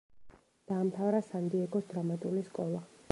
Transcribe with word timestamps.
დაამთავრა 0.71 1.19
სან-დიეგოს 1.27 1.87
დრამატული 1.95 2.47
სკოლა. 2.51 2.85